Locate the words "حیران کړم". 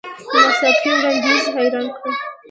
1.55-2.07